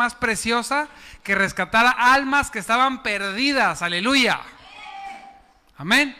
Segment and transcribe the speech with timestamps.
[0.00, 0.88] más preciosa
[1.22, 3.82] que rescatar almas que estaban perdidas.
[3.82, 4.40] Aleluya.
[5.76, 6.16] Amén.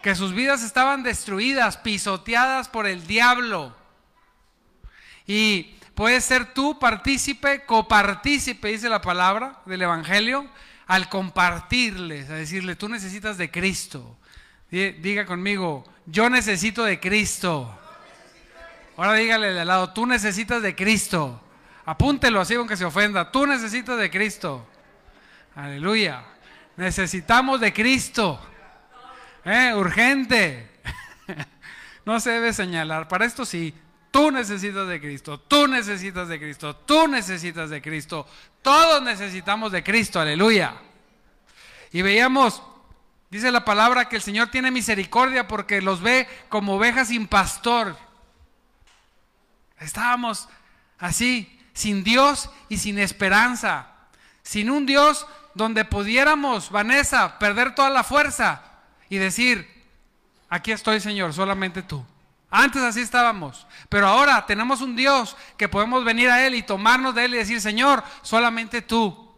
[0.00, 3.76] Que sus vidas estaban destruidas, pisoteadas por el diablo.
[5.26, 10.48] Y puedes ser tú partícipe, copartícipe, dice la palabra del Evangelio,
[10.86, 14.16] al compartirles, a decirle, tú necesitas de Cristo.
[14.70, 17.78] Diga conmigo, yo necesito de Cristo.
[18.96, 21.42] Ahora dígale de al lado, tú necesitas de Cristo.
[21.84, 23.30] Apúntelo así aunque se ofenda.
[23.30, 24.66] Tú necesitas de Cristo.
[25.54, 26.24] Aleluya.
[26.76, 28.40] Necesitamos de Cristo.
[29.44, 30.70] Eh, urgente.
[32.04, 33.08] no se debe señalar.
[33.08, 33.74] Para esto sí.
[34.10, 38.26] Tú necesitas de Cristo, tú necesitas de Cristo, tú necesitas de Cristo,
[38.60, 40.74] todos necesitamos de Cristo, aleluya.
[41.92, 42.60] Y veíamos,
[43.30, 47.96] dice la palabra, que el Señor tiene misericordia porque los ve como ovejas sin pastor.
[49.78, 50.48] Estábamos
[50.98, 53.86] así, sin Dios y sin esperanza,
[54.42, 58.62] sin un Dios donde pudiéramos, Vanessa, perder toda la fuerza
[59.08, 59.66] y decir,
[60.50, 62.04] aquí estoy Señor, solamente tú.
[62.50, 67.14] Antes así estábamos, pero ahora tenemos un Dios que podemos venir a Él y tomarnos
[67.14, 69.30] de Él y decir, Señor, solamente tú.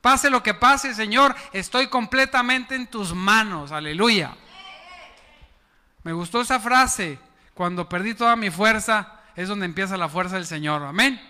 [0.00, 3.72] Pase lo que pase, Señor, estoy completamente en tus manos.
[3.72, 4.36] Aleluya.
[6.04, 7.18] Me gustó esa frase.
[7.54, 10.82] Cuando perdí toda mi fuerza, es donde empieza la fuerza del Señor.
[10.84, 11.20] Amén.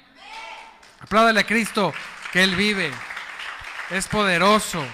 [1.01, 1.95] Apláudale a Cristo
[2.31, 2.93] que Él vive.
[3.91, 4.85] Es poderoso.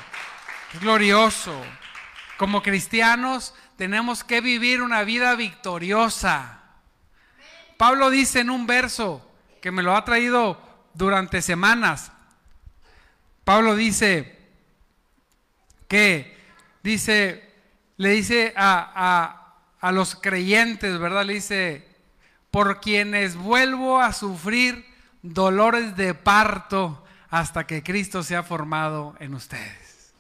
[0.73, 1.61] Es glorioso.
[2.37, 6.63] Como cristianos tenemos que vivir una vida victoriosa.
[7.77, 9.29] Pablo dice en un verso
[9.61, 10.61] que me lo ha traído
[10.95, 12.13] durante semanas.
[13.45, 14.39] Pablo dice
[15.89, 16.39] que
[16.83, 17.53] dice,
[17.97, 21.25] le dice a, a, a los creyentes, ¿verdad?
[21.25, 21.89] Le dice,
[22.51, 24.86] por quienes vuelvo a sufrir
[25.33, 30.15] dolores de parto hasta que Cristo sea formado en ustedes.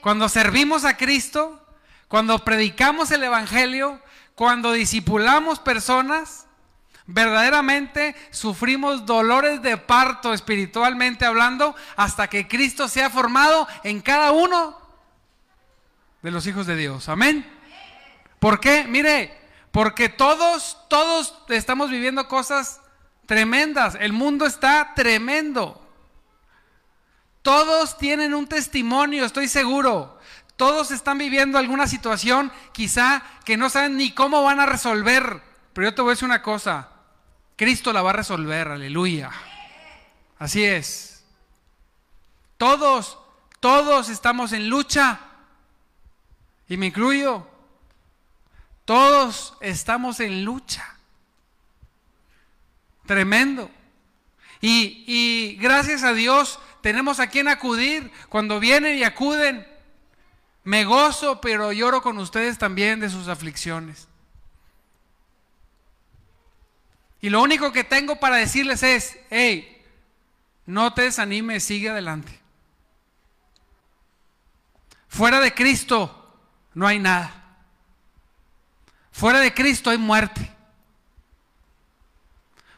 [0.00, 1.64] Cuando servimos a Cristo,
[2.08, 4.00] cuando predicamos el Evangelio,
[4.34, 6.46] cuando discipulamos personas,
[7.06, 14.78] verdaderamente sufrimos dolores de parto espiritualmente hablando hasta que Cristo sea formado en cada uno
[16.22, 17.08] de los hijos de Dios.
[17.08, 17.46] Amén.
[18.38, 18.84] ¿Por qué?
[18.84, 19.38] Mire,
[19.70, 22.80] porque todos, todos estamos viviendo cosas
[23.30, 23.96] tremendas.
[24.00, 25.80] El mundo está tremendo.
[27.42, 30.18] Todos tienen un testimonio, estoy seguro.
[30.56, 35.44] Todos están viviendo alguna situación quizá que no saben ni cómo van a resolver.
[35.72, 36.88] Pero yo te voy a decir una cosa.
[37.54, 39.30] Cristo la va a resolver, aleluya.
[40.36, 41.22] Así es.
[42.56, 43.16] Todos,
[43.60, 45.20] todos estamos en lucha.
[46.68, 47.46] Y me incluyo.
[48.84, 50.96] Todos estamos en lucha.
[53.10, 53.68] Tremendo.
[54.60, 59.66] Y, y, gracias a Dios tenemos a quien acudir cuando vienen y acuden.
[60.62, 64.06] Me gozo, pero lloro con ustedes también de sus aflicciones.
[67.20, 69.82] Y lo único que tengo para decirles es, hey,
[70.64, 72.38] no te desanimes, sigue adelante.
[75.08, 76.38] Fuera de Cristo
[76.74, 77.58] no hay nada.
[79.10, 80.59] Fuera de Cristo hay muerte.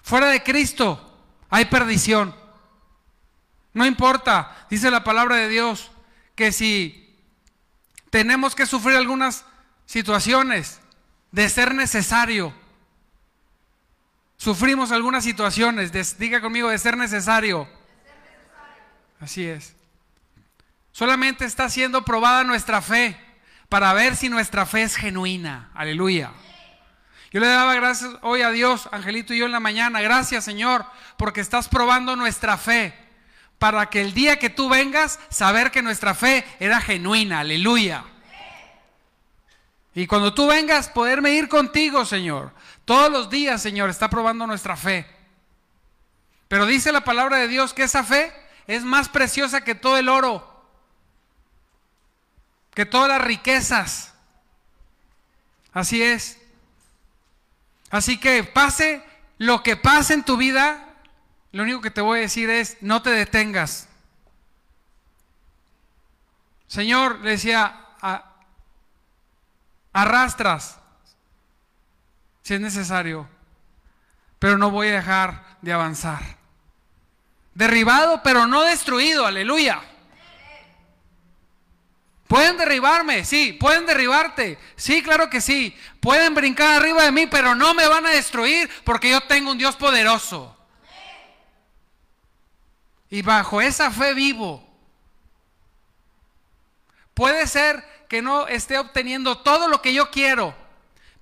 [0.02, 1.18] Fuera de Cristo
[1.48, 2.34] hay perdición.
[3.72, 5.90] No importa, dice la palabra de Dios,
[6.34, 7.16] que si
[8.10, 9.44] tenemos que sufrir algunas
[9.86, 10.80] situaciones
[11.30, 12.52] de ser necesario.
[14.36, 17.68] Sufrimos algunas situaciones, diga conmigo, de ser necesario.
[19.20, 19.74] Así es.
[20.90, 23.18] Solamente está siendo probada nuestra fe
[23.68, 25.70] para ver si nuestra fe es genuina.
[25.74, 26.32] Aleluya.
[27.32, 30.02] Yo le daba gracias hoy a Dios, Angelito y yo en la mañana.
[30.02, 30.84] Gracias Señor,
[31.16, 32.94] porque estás probando nuestra fe
[33.58, 38.04] para que el día que tú vengas, saber que nuestra fe era genuina, aleluya.
[39.94, 42.52] Y cuando tú vengas, poderme ir contigo, Señor.
[42.84, 45.06] Todos los días, Señor, está probando nuestra fe.
[46.48, 48.34] Pero dice la palabra de Dios que esa fe
[48.66, 50.66] es más preciosa que todo el oro,
[52.74, 54.12] que todas las riquezas.
[55.72, 56.41] Así es.
[57.92, 59.04] Así que pase
[59.36, 60.82] lo que pase en tu vida,
[61.52, 63.86] lo único que te voy a decir es, no te detengas.
[66.68, 67.78] Señor, le decía,
[69.92, 70.78] arrastras
[72.40, 73.28] si es necesario,
[74.38, 76.22] pero no voy a dejar de avanzar.
[77.52, 79.82] Derribado, pero no destruido, aleluya.
[82.32, 85.76] Pueden derribarme, sí, pueden derribarte, sí, claro que sí.
[86.00, 89.58] Pueden brincar arriba de mí, pero no me van a destruir porque yo tengo un
[89.58, 90.56] Dios poderoso.
[93.10, 94.66] Y bajo esa fe vivo.
[97.12, 100.54] Puede ser que no esté obteniendo todo lo que yo quiero,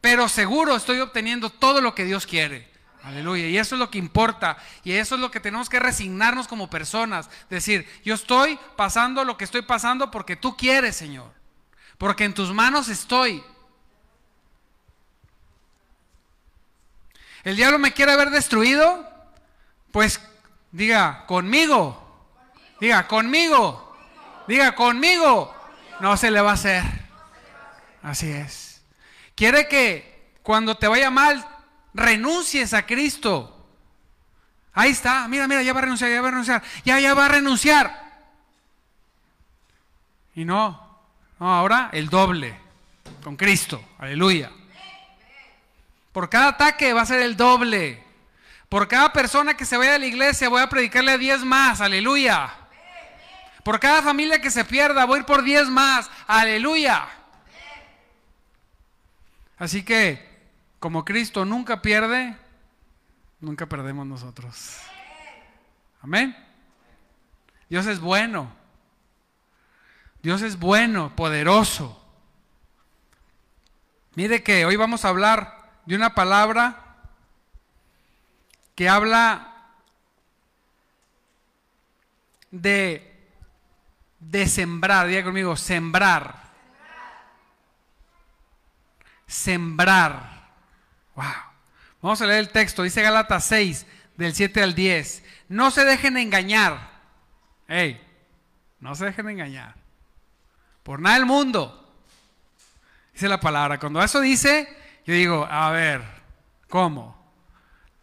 [0.01, 2.70] pero seguro estoy obteniendo todo lo que Dios quiere.
[3.03, 3.47] Aleluya.
[3.47, 4.57] Y eso es lo que importa.
[4.85, 7.31] Y eso es lo que tenemos que resignarnos como personas.
[7.49, 11.33] Decir, yo estoy pasando lo que estoy pasando porque tú quieres, Señor.
[11.99, 13.43] Porque en tus manos estoy.
[17.43, 19.09] ¿El diablo me quiere ver destruido?
[19.93, 20.21] Pues
[20.71, 22.07] diga, conmigo.
[22.81, 23.97] Diga, conmigo.
[24.47, 25.55] Diga, conmigo.
[26.01, 26.85] No se le va a hacer.
[28.03, 28.83] Así es.
[29.35, 31.47] Quiere que cuando te vaya mal,
[31.95, 33.57] renuncies a Cristo.
[34.73, 37.27] Ahí está, mira, mira, ya va a renunciar, ya va a renunciar, ya, ya va
[37.27, 38.11] a renunciar.
[40.35, 40.99] Y no,
[41.39, 42.59] no, ahora el doble,
[43.23, 44.51] con Cristo, aleluya.
[46.13, 48.05] Por cada ataque va a ser el doble.
[48.69, 51.81] Por cada persona que se vaya a la iglesia voy a predicarle a 10 más,
[51.81, 52.55] aleluya.
[53.65, 57.07] Por cada familia que se pierda voy a ir por 10 más, aleluya.
[59.59, 60.30] Así que
[60.81, 62.37] como Cristo nunca pierde,
[63.39, 64.79] nunca perdemos nosotros.
[66.03, 66.37] Amén.
[67.69, 68.51] Dios es bueno.
[70.23, 71.97] Dios es bueno, poderoso.
[74.15, 76.97] Mire que hoy vamos a hablar de una palabra
[78.75, 79.51] que habla
[82.51, 83.07] de,
[84.47, 85.07] sembrar.
[85.07, 86.51] Diga conmigo, sembrar.
[89.27, 90.30] Sembrar.
[92.03, 92.83] Vamos a leer el texto.
[92.83, 93.87] Dice Gálatas 6,
[94.17, 95.23] del 7 al 10.
[95.49, 96.91] No se dejen engañar.
[97.69, 98.01] Hey,
[98.81, 99.75] no se dejen engañar.
[100.83, 101.77] Por nada del mundo.
[103.13, 103.79] Dice la palabra.
[103.79, 104.69] Cuando eso dice,
[105.07, 106.03] yo digo, a ver,
[106.69, 107.21] ¿cómo?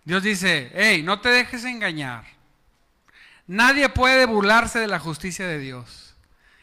[0.04, 2.24] Dios dice, hey, no te dejes engañar.
[3.48, 6.16] Nadie puede burlarse de la justicia de Dios.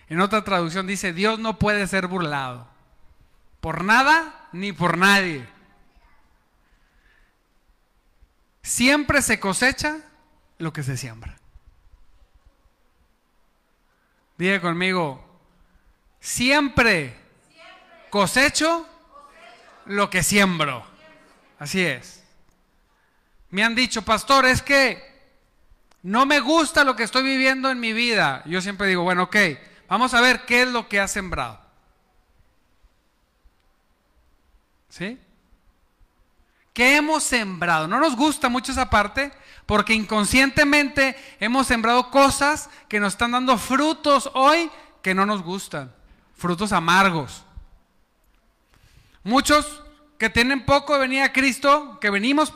[0.08, 2.68] En otra traducción dice, Dios no puede ser burlado.
[3.60, 5.46] Por nada ni por nadie.
[8.64, 9.98] Siempre se cosecha
[10.56, 11.36] lo que se siembra.
[14.38, 15.22] Diga conmigo,
[16.18, 17.14] siempre
[18.08, 18.88] cosecho
[19.84, 20.82] lo que siembro.
[21.58, 22.24] Así es.
[23.50, 25.12] Me han dicho, pastor, es que
[26.02, 28.42] no me gusta lo que estoy viviendo en mi vida.
[28.46, 29.36] Yo siempre digo, bueno, ok,
[29.88, 31.60] vamos a ver qué es lo que ha sembrado.
[34.88, 35.20] ¿Sí?
[36.74, 37.86] ¿Qué hemos sembrado?
[37.86, 39.32] No nos gusta mucho esa parte
[39.64, 44.68] porque inconscientemente hemos sembrado cosas que nos están dando frutos hoy
[45.00, 45.94] que no nos gustan,
[46.36, 47.44] frutos amargos.
[49.22, 49.84] Muchos
[50.18, 52.52] que tienen poco de venir a Cristo, que venimos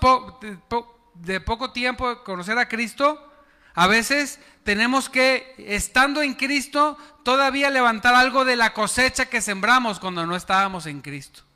[1.15, 3.25] de poco tiempo de conocer a Cristo,
[3.75, 10.01] a veces tenemos que, estando en Cristo, todavía levantar algo de la cosecha que sembramos
[10.01, 11.48] cuando no estábamos en Cristo.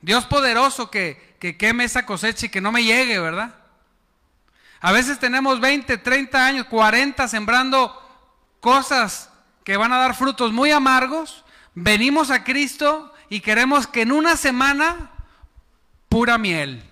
[0.00, 3.54] Dios poderoso que, queme esa cosecha y que no me llegue, ¿verdad?
[4.80, 7.96] A veces tenemos 20, 30 años, 40 sembrando
[8.60, 9.30] cosas
[9.64, 11.44] que van a dar frutos muy amargos.
[11.74, 15.10] Venimos a Cristo y queremos que en una semana
[16.08, 16.82] pura miel.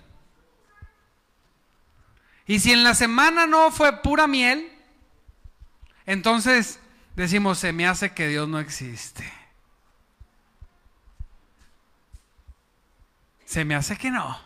[2.45, 4.71] Y si en la semana no fue pura miel,
[6.05, 6.79] entonces
[7.15, 9.38] decimos, se me hace que Dios no existe.
[13.49, 14.39] Se me hace que no.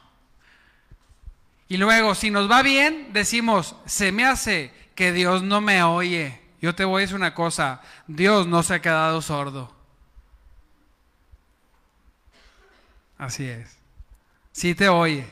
[1.68, 6.40] Y luego, si nos va bien, decimos, se me hace que Dios no me oye.
[6.62, 9.76] Yo te voy a decir una cosa, Dios no se ha quedado sordo.
[13.18, 13.78] Así es.
[14.54, 15.28] Sí te oye.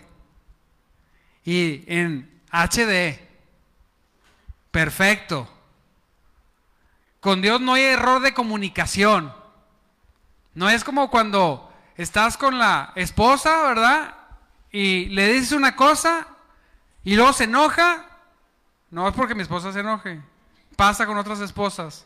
[1.46, 3.22] Y en HD,
[4.70, 5.50] perfecto.
[7.22, 9.34] Con Dios no hay error de comunicación.
[10.56, 11.71] No es como cuando
[12.04, 14.16] estás con la esposa, ¿verdad?
[14.72, 16.28] Y le dices una cosa
[17.04, 18.06] y luego se enoja.
[18.90, 20.22] No es porque mi esposa se enoje.
[20.76, 22.06] Pasa con otras esposas.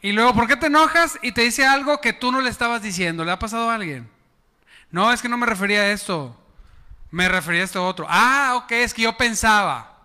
[0.00, 1.18] Y luego, ¿por qué te enojas?
[1.22, 3.24] Y te dice algo que tú no le estabas diciendo.
[3.24, 4.08] ¿Le ha pasado a alguien?
[4.90, 6.36] No, es que no me refería a esto.
[7.10, 8.06] Me refería a esto otro.
[8.08, 9.96] Ah, ok, es que yo pensaba.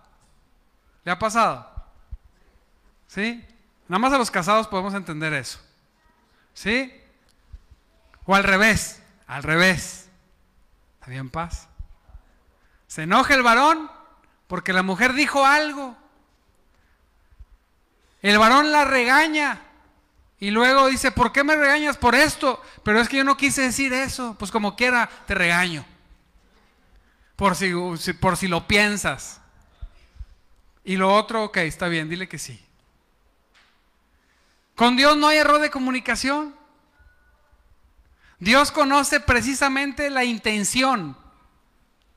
[1.03, 1.69] ¿Le ha pasado?
[3.07, 3.45] ¿Sí?
[3.87, 5.59] Nada más a los casados podemos entender eso.
[6.53, 7.02] ¿Sí?
[8.25, 10.09] O al revés, al revés.
[10.99, 11.67] ¿Está en paz?
[12.87, 13.91] Se enoja el varón
[14.47, 15.97] porque la mujer dijo algo.
[18.21, 19.61] El varón la regaña
[20.39, 22.61] y luego dice, ¿por qué me regañas por esto?
[22.83, 24.35] Pero es que yo no quise decir eso.
[24.37, 25.85] Pues como quiera, te regaño.
[27.35, 27.71] Por si,
[28.19, 29.41] por si lo piensas.
[30.83, 32.61] Y lo otro, ok, está bien, dile que sí.
[34.75, 36.53] Con Dios no hay error de comunicación.
[38.43, 41.15] Dios conoce precisamente la intención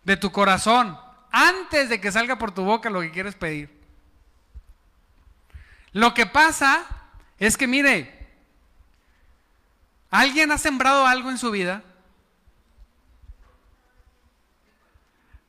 [0.02, 0.98] de tu corazón
[1.30, 3.70] antes de que salga por tu boca lo que quieres pedir.
[5.92, 6.84] Lo que pasa
[7.38, 8.26] es que, mire,
[10.10, 11.84] ¿alguien ha sembrado algo en su vida?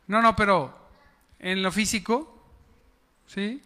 [0.06, 0.78] No, no, pero
[1.40, 2.40] en lo físico,
[3.26, 3.64] ¿sí?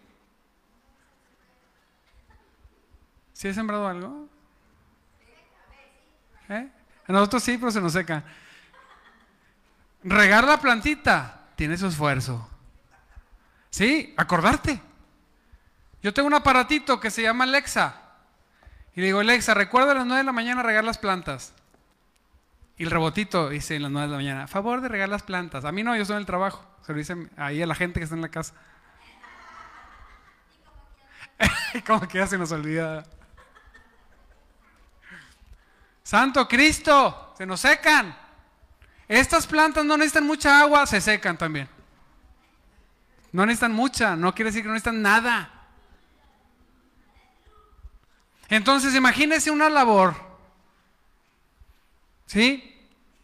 [3.34, 4.28] ¿Sí ha sembrado algo?
[6.48, 6.70] ¿Eh?
[7.06, 8.22] A nosotros sí, pero se nos seca.
[10.04, 12.48] Regar la plantita tiene su esfuerzo.
[13.70, 14.80] Sí, acordarte.
[16.02, 18.02] Yo tengo un aparatito que se llama Alexa.
[18.94, 21.54] Y le digo, Alexa, recuerda a las 9 de la mañana regar las plantas.
[22.76, 25.64] Y el robotito dice en las 9 de la mañana, favor de regar las plantas.
[25.64, 26.66] A mí no, yo estoy en el trabajo.
[26.84, 28.54] Se lo dicen ahí a la gente que está en la casa.
[31.86, 33.04] Como que ya se nos olvida.
[36.02, 38.16] Santo Cristo, se nos secan.
[39.08, 41.68] Estas plantas no necesitan mucha agua, se secan también.
[43.30, 45.50] No necesitan mucha, no quiere decir que no necesitan nada.
[48.48, 50.14] Entonces, imagínese una labor.
[52.26, 52.68] ¿Sí?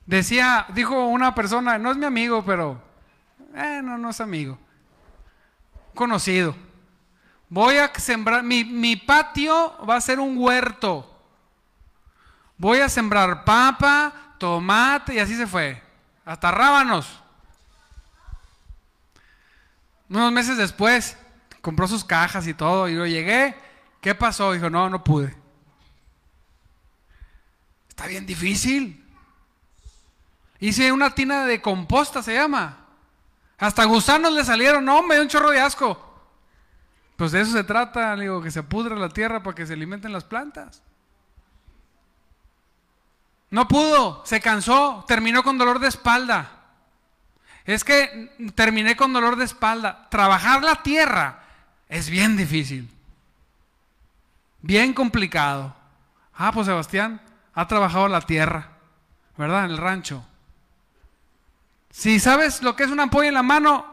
[0.06, 2.82] Decía, dijo una persona, no es mi amigo, pero,
[3.54, 4.58] eh, no, no es amigo.
[5.94, 6.56] Conocido.
[7.50, 11.17] Voy a sembrar, mi, mi patio va a ser un huerto.
[12.58, 15.80] Voy a sembrar papa, tomate, y así se fue.
[16.24, 17.22] Hasta rábanos.
[20.10, 21.16] Unos meses después,
[21.62, 23.54] compró sus cajas y todo, y yo llegué,
[24.00, 24.52] ¿Qué pasó?
[24.52, 25.34] Dijo, no, no pude.
[27.88, 29.04] Está bien difícil.
[30.60, 32.86] Hice una tina de composta, se llama.
[33.58, 36.04] Hasta gusanos le salieron, no, me dio un chorro de asco.
[37.16, 40.12] Pues de eso se trata, digo, que se pudra la tierra para que se alimenten
[40.12, 40.82] las plantas.
[43.50, 46.50] No pudo, se cansó, terminó con dolor de espalda.
[47.64, 50.08] Es que terminé con dolor de espalda.
[50.10, 51.44] Trabajar la tierra
[51.88, 52.90] es bien difícil.
[54.60, 55.74] Bien complicado.
[56.34, 57.20] Ah, pues Sebastián
[57.54, 58.68] ha trabajado la tierra,
[59.36, 59.64] ¿verdad?
[59.64, 60.24] En el rancho.
[61.90, 63.84] Si sabes lo que es una ampolla en la mano,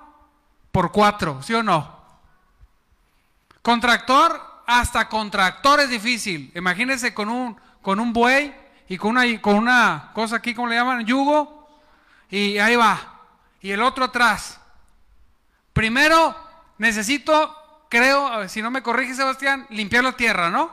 [0.72, 1.96] por cuatro, ¿sí o no?
[3.62, 6.52] Contractor, hasta contractor es difícil.
[6.56, 8.54] Imagínese con un, con un buey
[8.88, 11.06] y con una, con una cosa aquí, ¿cómo le llaman?
[11.06, 11.70] Yugo.
[12.30, 13.22] Y ahí va.
[13.62, 14.60] Y el otro atrás.
[15.74, 16.36] Primero
[16.77, 17.56] necesito
[17.89, 20.72] creo, si no me corrige Sebastián, limpiar la tierra, ¿no?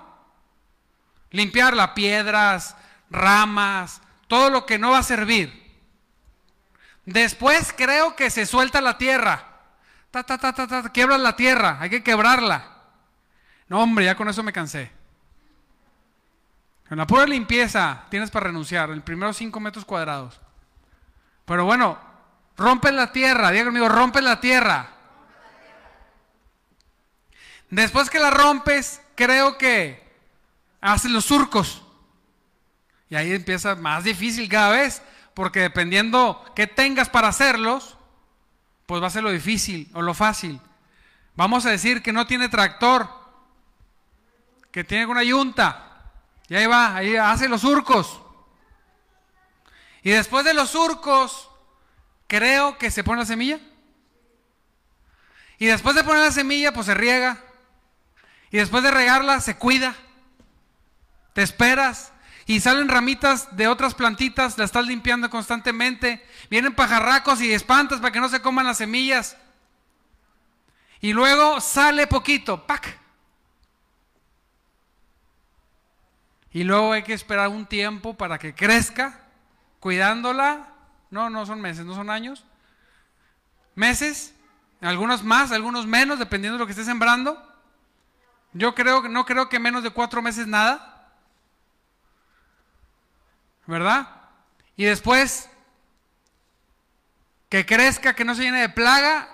[1.31, 2.77] Limpiar las piedras,
[3.11, 5.63] ramas, todo lo que no va a servir.
[7.05, 9.49] Después creo que se suelta la tierra.
[10.11, 12.67] Ta, ta, ta, ta, ta, quiebras la tierra, hay que quebrarla.
[13.69, 14.91] No, hombre, ya con eso me cansé.
[16.93, 20.39] En la pura limpieza tienes para renunciar, en los primeros cinco metros cuadrados.
[21.47, 21.99] Pero bueno,
[22.55, 24.91] rompe la tierra, diga conmigo, rompe la tierra.
[27.71, 30.07] Después que la rompes, creo que
[30.83, 31.83] haces los surcos.
[33.09, 35.01] Y ahí empieza más difícil cada vez,
[35.33, 37.97] porque dependiendo qué tengas para hacerlos,
[38.85, 40.61] pues va a ser lo difícil o lo fácil.
[41.37, 43.09] Vamos a decir que no tiene tractor,
[44.71, 45.89] que tiene una yunta.
[46.53, 48.21] Y ahí va, ahí hace los surcos.
[50.03, 51.49] Y después de los surcos,
[52.27, 53.59] creo que se pone la semilla.
[55.57, 57.43] Y después de poner la semilla, pues se riega.
[58.51, 59.95] Y después de regarla, se cuida.
[61.33, 62.13] Te esperas.
[62.45, 66.23] Y salen ramitas de otras plantitas, la estás limpiando constantemente.
[66.51, 69.39] Vienen pajarracos y espantas para que no se coman las semillas.
[71.01, 73.02] Y luego sale poquito, ¡pac!
[76.53, 79.21] Y luego hay que esperar un tiempo para que crezca,
[79.81, 80.69] cuidándola.
[81.11, 82.45] No, no son meses, no son años.
[83.75, 84.35] Meses,
[84.83, 87.43] algunos más, algunos menos, dependiendo de lo que esté sembrando.
[88.53, 91.11] Yo creo, no creo que menos de cuatro meses nada.
[93.67, 94.09] ¿Verdad?
[94.77, 95.49] Y después
[97.49, 99.29] que crezca, que no se llene de plaga,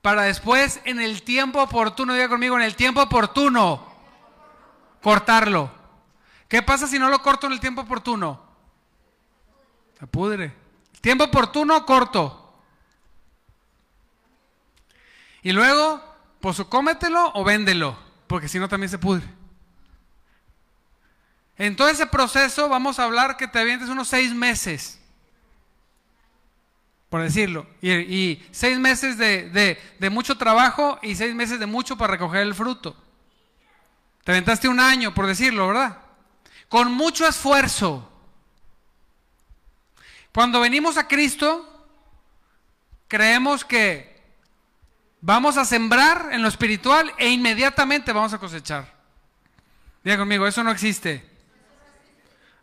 [0.00, 3.86] para después en el tiempo oportuno, diga conmigo, en el tiempo oportuno,
[5.02, 5.75] cortarlo.
[6.48, 8.40] ¿Qué pasa si no lo corto en el tiempo oportuno?
[9.98, 10.54] Se pudre.
[11.00, 12.60] Tiempo oportuno, corto.
[15.42, 16.02] Y luego,
[16.40, 19.24] pues cómetelo o véndelo porque si no también se pudre.
[21.58, 25.00] En todo ese proceso vamos a hablar que te avientes unos seis meses.
[27.08, 27.66] por decirlo.
[27.80, 32.54] Y, seis meses de, de, mucho trabajo y seis meses de mucho para recoger el
[32.54, 32.96] fruto.
[34.24, 35.98] Te aventaste un año, por decirlo, ¿verdad?
[36.68, 38.10] Con mucho esfuerzo.
[40.32, 41.66] Cuando venimos a Cristo,
[43.08, 44.22] creemos que
[45.20, 48.94] vamos a sembrar en lo espiritual e inmediatamente vamos a cosechar.
[50.04, 51.28] Diga conmigo, eso no existe.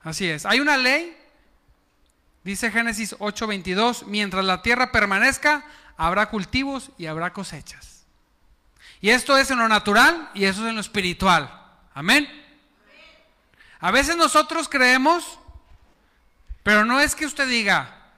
[0.01, 0.45] Así es.
[0.45, 1.17] Hay una ley
[2.43, 8.05] Dice Génesis 8:22, mientras la tierra permanezca, habrá cultivos y habrá cosechas.
[8.99, 11.61] Y esto es en lo natural y eso es en lo espiritual.
[11.93, 12.27] Amén.
[13.83, 15.39] A veces nosotros creemos,
[16.63, 18.13] pero no es que usted diga,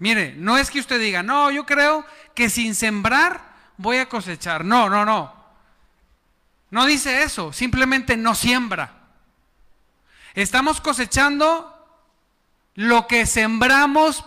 [0.00, 2.04] mire, no es que usted diga, no, yo creo
[2.34, 3.40] que sin sembrar
[3.76, 4.64] voy a cosechar.
[4.64, 5.32] No, no, no.
[6.70, 8.92] No dice eso, simplemente no siembra.
[10.34, 11.70] Estamos cosechando
[12.74, 14.24] lo que sembramos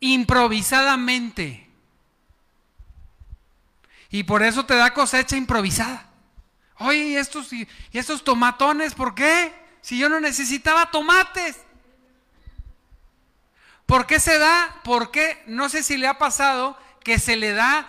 [0.00, 1.68] improvisadamente.
[4.08, 6.11] Y por eso te da cosecha improvisada.
[6.82, 9.52] Oye, ¿y estos, y estos tomatones por qué?
[9.80, 11.58] Si yo no necesitaba tomates.
[13.86, 14.80] ¿Por qué se da?
[14.84, 15.42] ¿Por qué?
[15.46, 17.88] No sé si le ha pasado que se le da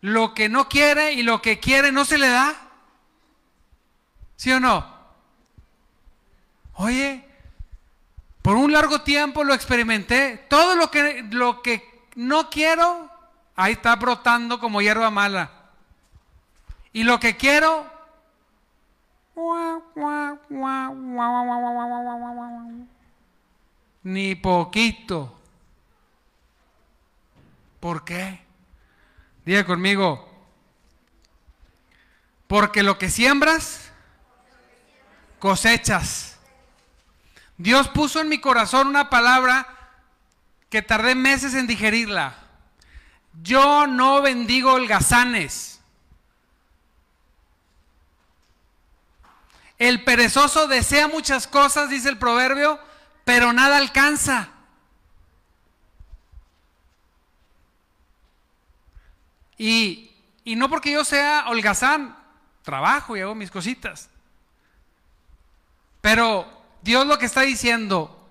[0.00, 2.54] lo que no quiere y lo que quiere no se le da.
[4.36, 4.96] ¿Sí o no?
[6.74, 7.24] Oye,
[8.42, 10.46] por un largo tiempo lo experimenté.
[10.48, 13.10] Todo lo que, lo que no quiero,
[13.56, 15.50] ahí está brotando como hierba mala.
[16.92, 17.90] Y lo que quiero,
[24.02, 25.38] ni poquito.
[27.80, 28.40] ¿Por qué?
[29.44, 30.28] Diga conmigo,
[32.46, 33.92] porque lo que siembras,
[35.38, 36.38] cosechas.
[37.56, 39.66] Dios puso en mi corazón una palabra
[40.70, 42.34] que tardé meses en digerirla.
[43.42, 45.77] Yo no bendigo holgazanes.
[49.78, 52.80] El perezoso desea muchas cosas, dice el proverbio,
[53.24, 54.50] pero nada alcanza.
[59.56, 60.10] Y,
[60.44, 62.16] y no porque yo sea holgazán,
[62.62, 64.08] trabajo y hago mis cositas.
[66.00, 66.46] Pero
[66.82, 68.28] Dios lo que está diciendo,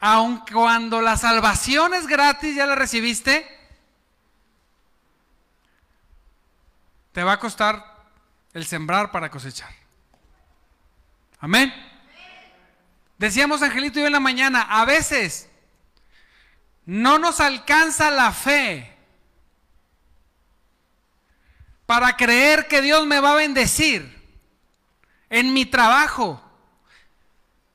[0.00, 3.46] aun cuando la salvación es gratis, ya la recibiste,
[7.12, 8.04] te va a costar
[8.52, 9.83] el sembrar para cosechar.
[11.44, 11.74] Amén.
[13.18, 15.50] Decíamos Angelito y yo en la mañana, a veces
[16.86, 18.96] no nos alcanza la fe
[21.84, 24.26] para creer que Dios me va a bendecir
[25.28, 26.40] en mi trabajo,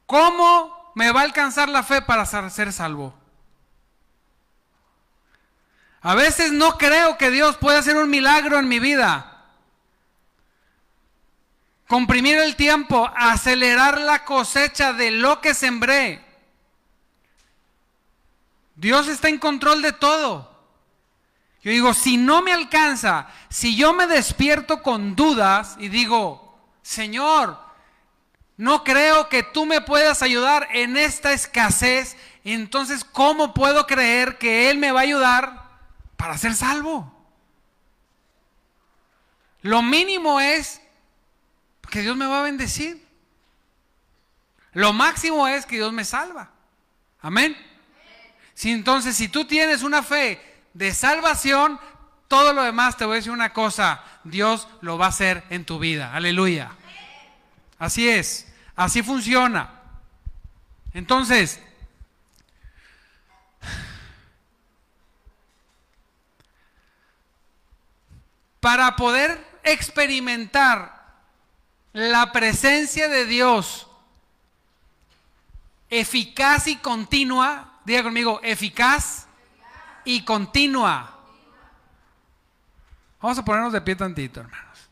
[0.07, 3.13] ¿Cómo me va a alcanzar la fe para ser salvo?
[6.01, 9.28] A veces no creo que Dios pueda hacer un milagro en mi vida.
[11.89, 16.23] Comprimir el tiempo, acelerar la cosecha de lo que sembré.
[18.75, 20.55] Dios está en control de todo.
[21.63, 27.59] Yo digo, si no me alcanza, si yo me despierto con dudas y digo, Señor,
[28.55, 32.17] no creo que tú me puedas ayudar en esta escasez.
[32.43, 35.71] Entonces, ¿cómo puedo creer que Él me va a ayudar
[36.17, 37.11] para ser salvo?
[39.63, 40.81] Lo mínimo es
[41.89, 43.05] que Dios me va a bendecir.
[44.73, 46.51] Lo máximo es que Dios me salva.
[47.21, 47.57] Amén.
[48.53, 50.41] Si entonces, si tú tienes una fe
[50.73, 51.79] de salvación,
[52.27, 55.65] todo lo demás te voy a decir una cosa, Dios lo va a hacer en
[55.65, 56.13] tu vida.
[56.13, 56.71] Aleluya.
[57.77, 58.47] Así es.
[58.75, 59.71] Así funciona.
[60.93, 61.59] Entonces,
[68.59, 70.98] para poder experimentar
[71.93, 73.87] la presencia de Dios
[75.89, 79.27] eficaz y continua, diga conmigo, eficaz
[80.05, 81.17] y continua.
[83.21, 84.89] Vamos a ponernos de pie tantito, hermanos.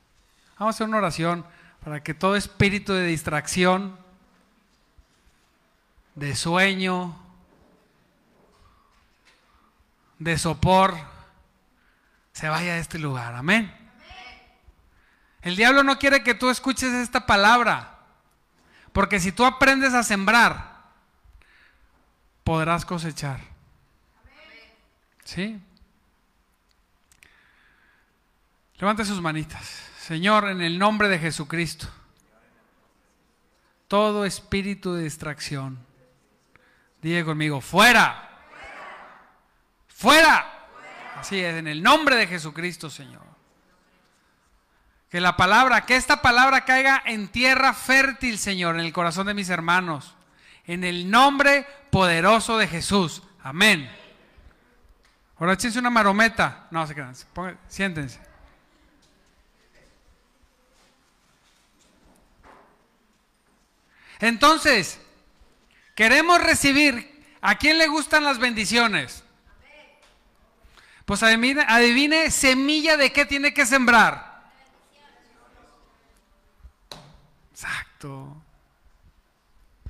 [0.57, 1.45] Vamos a hacer una oración
[1.83, 3.97] para que todo espíritu de distracción,
[6.15, 7.15] de sueño,
[10.19, 10.97] de sopor,
[12.33, 13.36] se vaya de este lugar.
[13.36, 13.77] Amén.
[15.41, 18.00] El diablo no quiere que tú escuches esta palabra,
[18.91, 20.84] porque si tú aprendes a sembrar,
[22.43, 23.39] podrás cosechar.
[25.23, 25.62] ¿Sí?
[28.78, 29.84] Levante sus manitas.
[30.00, 31.88] Señor, en el nombre de Jesucristo,
[33.88, 35.80] todo espíritu de distracción,
[37.02, 38.28] diga conmigo, fuera,
[39.97, 40.67] Fuera.
[41.15, 43.23] Así es, en el nombre de Jesucristo, Señor.
[45.10, 49.34] Que la palabra, que esta palabra caiga en tierra fértil, Señor, en el corazón de
[49.34, 50.15] mis hermanos.
[50.65, 53.24] En el nombre poderoso de Jesús.
[53.41, 53.89] Amén.
[55.38, 56.67] Ahora échense una marometa.
[56.72, 57.15] No, se quedan.
[57.70, 58.20] Siéntense.
[64.20, 65.00] Entonces,
[65.96, 67.15] queremos recibir.
[67.39, 69.24] ¿A quién le gustan las bendiciones?
[71.06, 74.27] Pues adivine, adivine semilla de qué tiene que sembrar.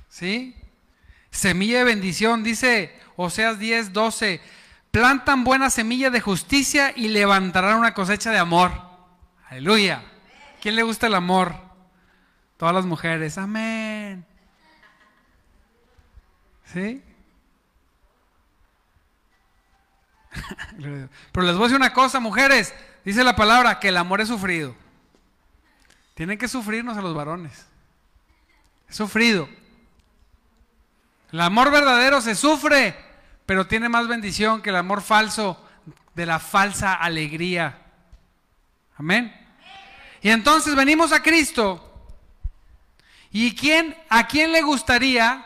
[0.08, 0.56] ¿Sí?
[1.30, 4.40] Semilla de bendición, dice Oseas 10, 12.
[4.90, 8.72] Plantan buena semilla de justicia y levantarán una cosecha de amor.
[9.48, 10.02] Aleluya.
[10.60, 11.54] ¿Quién le gusta el amor?
[12.56, 13.38] Todas las mujeres.
[13.38, 14.24] Amén.
[16.64, 17.02] ¿Sí?
[21.32, 22.74] Pero les voy a decir una cosa, mujeres.
[23.04, 24.74] Dice la palabra que el amor es sufrido.
[26.14, 27.66] Tienen que sufrirnos a los varones.
[28.88, 29.48] Es sufrido.
[31.30, 32.96] El amor verdadero se sufre,
[33.44, 35.62] pero tiene más bendición que el amor falso
[36.14, 37.78] de la falsa alegría.
[38.96, 39.34] Amén.
[40.22, 41.84] Y entonces venimos a Cristo.
[43.30, 45.44] ¿Y quién, a quién le gustaría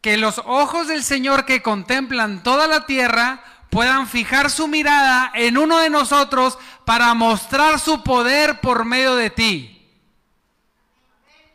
[0.00, 5.56] que los ojos del Señor que contemplan toda la tierra puedan fijar su mirada en
[5.56, 9.88] uno de nosotros para mostrar su poder por medio de ti.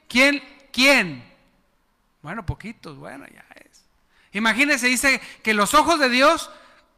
[0.08, 0.42] ¿Quién?
[0.78, 1.24] ¿Quién?
[2.22, 3.84] Bueno, poquitos, bueno, ya es.
[4.32, 6.52] Imagínense, dice que los ojos de Dios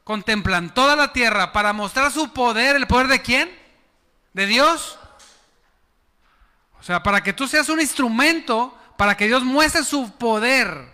[0.04, 3.50] contemplan toda la tierra para mostrar su poder, el poder de quién?
[4.34, 5.00] ¿De Dios?
[6.78, 10.92] O sea, para que tú seas un instrumento, para que Dios muestre su poder.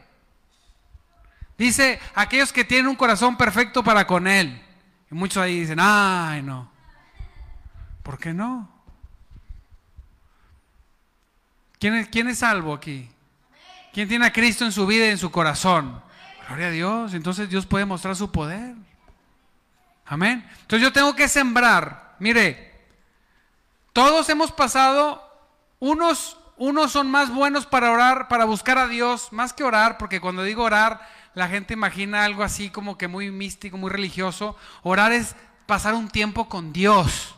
[1.57, 4.63] Dice, aquellos que tienen un corazón perfecto para con Él.
[5.09, 6.71] Y muchos ahí dicen, ay, no.
[8.03, 8.74] ¿Por qué no?
[12.09, 13.07] ¿Quién es, salvo aquí?
[13.93, 16.01] ¿Quién tiene a Cristo en su vida y en su corazón?
[16.47, 17.13] Gloria a Dios.
[17.13, 18.73] Entonces Dios puede mostrar su poder.
[20.07, 20.49] Amén.
[20.61, 22.15] Entonces yo tengo que sembrar.
[22.17, 22.73] Mire,
[23.93, 25.21] todos hemos pasado,
[25.77, 30.19] unos, unos son más buenos para orar, para buscar a Dios, más que orar, porque
[30.19, 34.57] cuando digo orar, la gente imagina algo así como que muy místico, muy religioso.
[34.81, 35.35] Orar es
[35.67, 37.34] pasar un tiempo con Dios.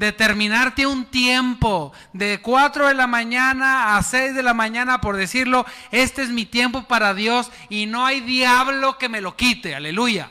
[0.00, 5.66] Determinarte un tiempo de 4 de la mañana a 6 de la mañana, por decirlo,
[5.90, 9.74] este es mi tiempo para Dios y no hay diablo que me lo quite.
[9.74, 10.30] Aleluya.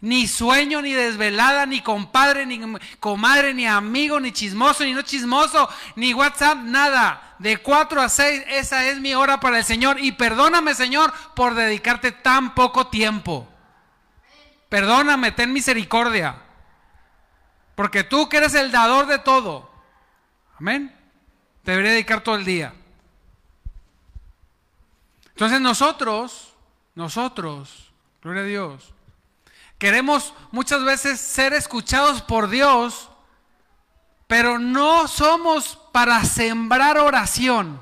[0.00, 2.60] Ni sueño, ni desvelada, ni compadre, ni
[2.98, 7.36] comadre, ni amigo, ni chismoso, ni no chismoso, ni WhatsApp, nada.
[7.38, 10.00] De 4 a 6, esa es mi hora para el Señor.
[10.00, 13.48] Y perdóname, Señor, por dedicarte tan poco tiempo.
[14.68, 16.47] Perdóname, ten misericordia.
[17.78, 19.70] Porque tú que eres el dador de todo.
[20.58, 20.92] Amén.
[21.62, 22.74] Te debería dedicar todo el día.
[25.28, 26.56] Entonces nosotros,
[26.96, 28.94] nosotros, gloria a Dios
[29.78, 33.10] Queremos muchas veces ser escuchados por Dios,
[34.26, 37.80] pero no somos para sembrar oración.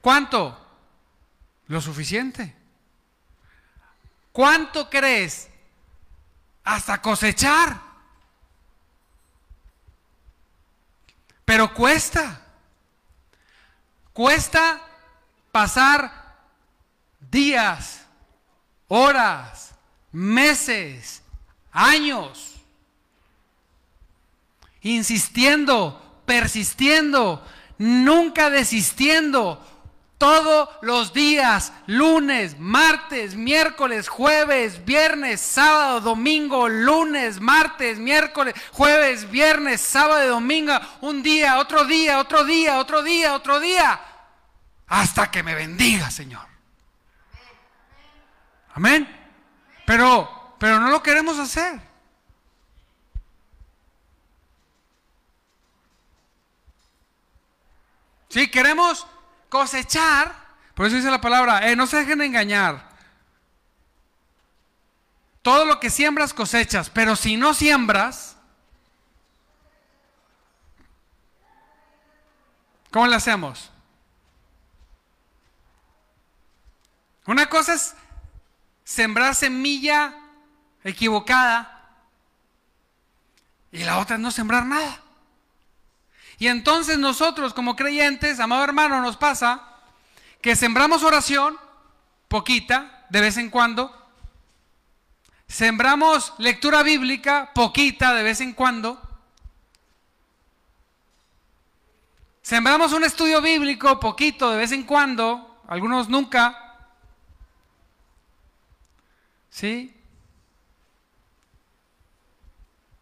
[0.00, 0.60] ¿Cuánto?
[1.68, 2.52] Lo suficiente.
[4.32, 5.48] ¿Cuánto crees?
[6.64, 7.93] Hasta cosechar.
[11.44, 12.40] Pero cuesta.
[14.12, 14.80] Cuesta
[15.50, 16.36] pasar
[17.30, 18.06] días,
[18.88, 19.74] horas,
[20.12, 21.22] meses,
[21.72, 22.54] años,
[24.82, 27.44] insistiendo, persistiendo,
[27.78, 29.64] nunca desistiendo,
[30.18, 39.80] todos los días, lunes, martes, miércoles, jueves, viernes, sábado, domingo, lunes, martes, miércoles, jueves, viernes,
[39.80, 44.00] sábado, domingo, un día, otro día, otro día, otro día, otro día,
[44.86, 46.46] hasta que me bendiga, Señor.
[48.74, 49.08] Amén.
[49.86, 51.80] Pero, pero no lo queremos hacer.
[58.28, 59.06] Si queremos
[59.54, 60.34] cosechar,
[60.74, 62.88] por eso dice la palabra, eh, no se dejen engañar.
[65.42, 68.36] Todo lo que siembras cosechas, pero si no siembras,
[72.90, 73.70] ¿cómo le hacemos?
[77.24, 77.94] Una cosa es
[78.82, 80.16] sembrar semilla
[80.82, 81.92] equivocada
[83.70, 85.03] y la otra es no sembrar nada.
[86.38, 89.62] Y entonces nosotros como creyentes, amado hermano, nos pasa
[90.40, 91.56] que sembramos oración,
[92.28, 94.04] poquita, de vez en cuando,
[95.46, 99.00] Sembramos lectura bíblica, poquita de vez en cuando.
[102.42, 106.88] Sembramos un estudio bíblico, poquito de vez en cuando, algunos nunca.
[109.48, 109.94] ¿Sí?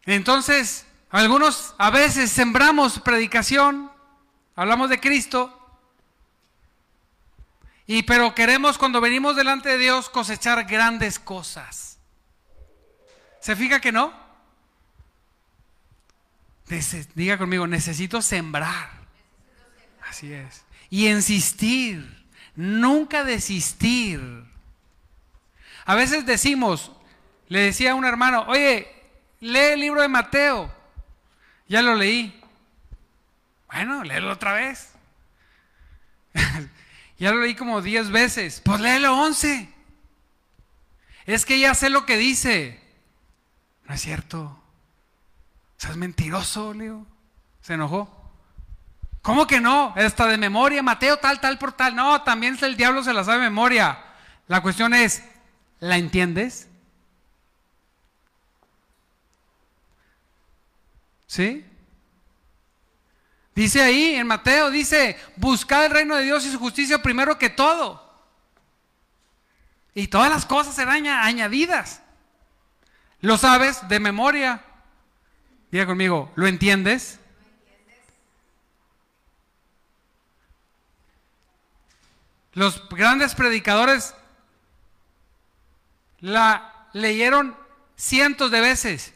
[0.05, 3.91] Entonces, algunos a veces sembramos predicación,
[4.55, 5.59] hablamos de Cristo,
[7.85, 11.99] y pero queremos cuando venimos delante de Dios cosechar grandes cosas.
[13.39, 14.11] ¿Se fija que no?
[17.13, 18.89] diga conmigo, necesito sembrar.
[20.09, 20.65] Así es.
[20.89, 24.19] Y insistir, nunca desistir.
[25.85, 26.91] A veces decimos,
[27.49, 28.91] le decía a un hermano, oye,
[29.41, 30.82] lee el libro de Mateo.
[31.67, 32.39] Ya lo leí.
[33.67, 34.91] Bueno, léelo otra vez.
[37.17, 38.61] ya lo leí como 10 veces.
[38.63, 39.73] Pues léelo 11.
[41.25, 42.79] Es que ya sé lo que dice.
[43.85, 44.59] No es cierto.
[45.77, 47.05] ¿Estás mentiroso, Leo?
[47.61, 48.23] Se enojó.
[49.21, 49.93] ¿Cómo que no?
[49.95, 51.95] Está de memoria, Mateo tal, tal por tal.
[51.95, 53.97] No, también el diablo se la sabe de memoria.
[54.47, 55.23] La cuestión es,
[55.79, 56.67] ¿la entiendes?
[61.33, 61.65] ¿Sí?
[63.55, 67.49] Dice ahí en Mateo, dice, buscad el reino de Dios y su justicia primero que
[67.49, 68.07] todo.
[69.95, 72.03] Y todas las cosas serán añadidas.
[73.19, 74.63] ¿Lo sabes de memoria?
[75.71, 77.19] Diga conmigo, ¿lo entiendes?
[82.53, 84.13] Los grandes predicadores
[86.19, 87.57] la leyeron
[87.95, 89.13] cientos de veces.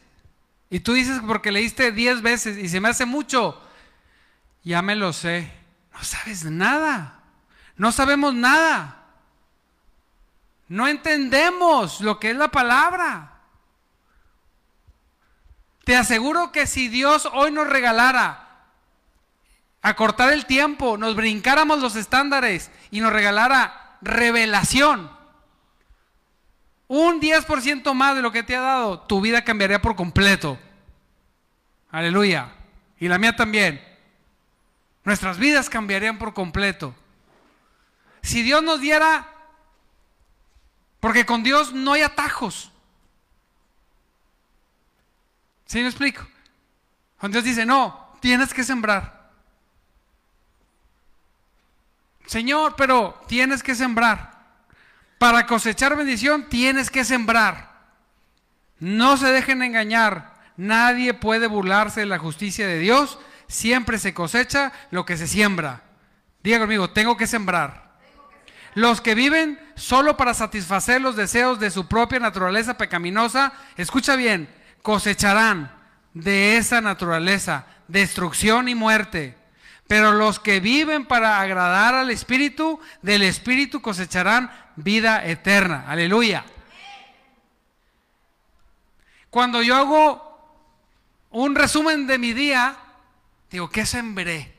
[0.70, 3.60] Y tú dices porque leíste diez veces y se me hace mucho.
[4.64, 5.52] Ya me lo sé.
[5.92, 7.20] No sabes nada.
[7.76, 9.06] No sabemos nada.
[10.68, 13.38] No entendemos lo que es la palabra.
[15.84, 18.48] Te aseguro que si Dios hoy nos regalara
[19.80, 25.10] acortar el tiempo, nos brincáramos los estándares y nos regalara revelación,
[26.88, 30.58] un 10% más de lo que te ha dado, tu vida cambiaría por completo.
[31.90, 32.52] Aleluya.
[32.98, 33.82] Y la mía también.
[35.04, 36.94] Nuestras vidas cambiarían por completo.
[38.22, 39.28] Si Dios nos diera,
[41.00, 42.72] porque con Dios no hay atajos.
[45.66, 46.26] ¿Sí me explico?
[47.18, 49.30] Cuando Dios dice, no, tienes que sembrar.
[52.26, 54.37] Señor, pero tienes que sembrar.
[55.18, 57.76] Para cosechar bendición tienes que sembrar.
[58.78, 60.34] No se dejen engañar.
[60.56, 63.18] Nadie puede burlarse de la justicia de Dios.
[63.48, 65.82] Siempre se cosecha lo que se siembra.
[66.42, 67.88] Diga conmigo, tengo que sembrar.
[68.74, 74.48] Los que viven solo para satisfacer los deseos de su propia naturaleza pecaminosa, escucha bien,
[74.82, 75.72] cosecharán
[76.14, 79.37] de esa naturaleza destrucción y muerte.
[79.88, 85.86] Pero los que viven para agradar al Espíritu, del Espíritu cosecharán vida eterna.
[85.88, 86.44] Aleluya.
[89.30, 90.28] Cuando yo hago
[91.30, 92.76] un resumen de mi día,
[93.50, 94.54] digo, ¿qué sembré?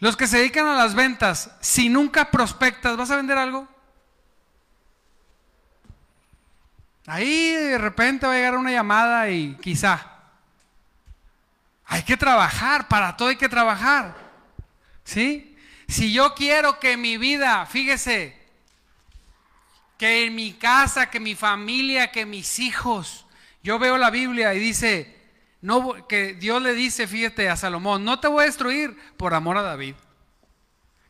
[0.00, 3.66] Los que se dedican a las ventas, si nunca prospectas, ¿vas a vender algo?
[7.06, 10.13] Ahí de repente va a llegar una llamada y quizá.
[11.94, 14.16] Hay que trabajar, para todo hay que trabajar.
[15.04, 15.56] ¿Sí?
[15.86, 18.36] Si yo quiero que mi vida, fíjese,
[19.96, 23.26] que en mi casa, que mi familia, que mis hijos,
[23.62, 25.22] yo veo la Biblia y dice,
[25.60, 29.56] no, que Dios le dice, fíjate a Salomón, no te voy a destruir por amor
[29.56, 29.94] a David.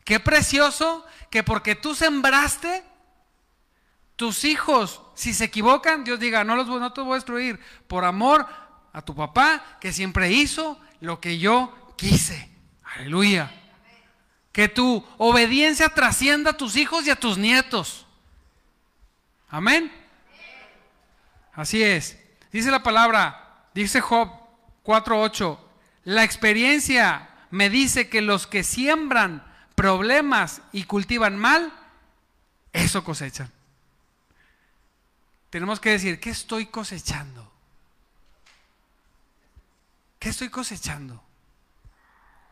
[0.03, 2.83] Qué precioso que porque tú sembraste,
[4.15, 8.05] tus hijos, si se equivocan, Dios diga, no, los, no te voy a destruir por
[8.05, 8.64] amor a
[9.01, 12.49] tu papá que siempre hizo lo que yo quise.
[12.83, 13.51] Aleluya.
[14.51, 18.05] Que tu obediencia trascienda a tus hijos y a tus nietos.
[19.49, 19.91] Amén.
[21.53, 22.17] Así es.
[22.51, 24.31] Dice la palabra, dice Job
[24.85, 25.59] 4.8,
[26.05, 31.73] la experiencia me dice que los que siembran problemas y cultivan mal,
[32.71, 33.51] eso cosechan.
[35.49, 37.54] Tenemos que decir, ¿qué estoy cosechando?
[40.25, 41.23] ¿Qué estoy cosechando?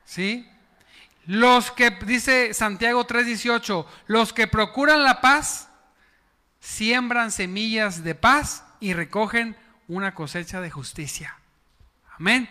[0.06, 0.48] ¿Sí?
[1.26, 5.70] Los que, dice Santiago 3:18, los que procuran la paz,
[6.60, 9.58] siembran semillas de paz y recogen
[9.88, 11.36] una cosecha de justicia.
[12.12, 12.48] Amén.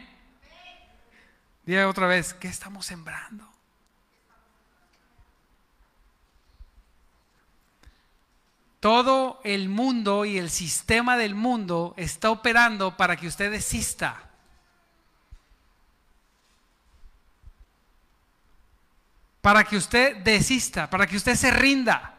[1.66, 3.48] Diga otra vez, ¿qué estamos sembrando?
[8.80, 14.31] todo el mundo y el sistema del mundo está operando para que usted desista.
[19.42, 22.14] Para que usted desista, para que usted se rinda.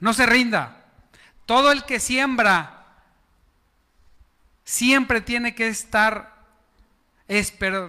[0.00, 0.86] No se rinda.
[1.44, 2.86] Todo el que siembra
[4.64, 6.36] siempre tiene que estar,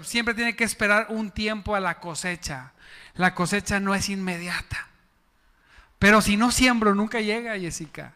[0.01, 2.73] siempre tiene que esperar un tiempo a la cosecha.
[3.13, 4.87] La cosecha no es inmediata.
[5.99, 8.13] Pero si no siembro, nunca llega, Jessica.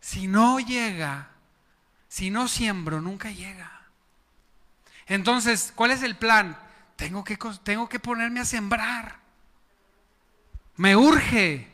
[0.00, 1.28] Si no llega,
[2.08, 3.70] si no siembro, nunca llega.
[5.06, 6.58] Entonces, ¿cuál es el plan?
[6.96, 9.16] Tengo que, tengo que ponerme a sembrar.
[10.76, 11.68] Me urge,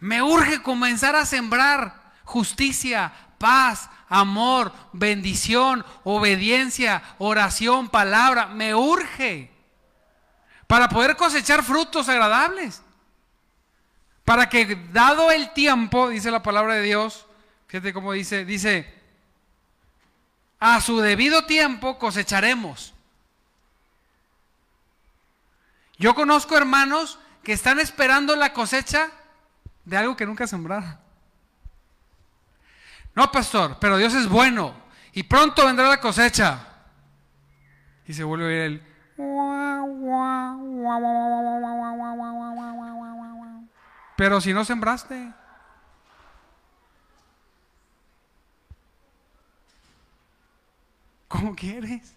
[0.00, 8.46] me urge comenzar a sembrar justicia, paz, amor, bendición, obediencia, oración, palabra.
[8.46, 9.50] Me urge
[10.66, 12.82] para poder cosechar frutos agradables.
[14.24, 17.26] Para que dado el tiempo, dice la palabra de Dios,
[17.68, 18.92] fíjate cómo dice, dice,
[20.58, 22.94] a su debido tiempo cosecharemos.
[25.98, 29.10] Yo conozco hermanos que están esperando la cosecha
[29.84, 30.98] de algo que nunca sembraron.
[33.14, 34.74] No, pastor, pero Dios es bueno
[35.12, 36.60] y pronto vendrá la cosecha.
[38.06, 38.96] Y se vuelve a oír el
[44.16, 45.32] pero si no sembraste.
[51.28, 52.14] ¿Cómo quieres?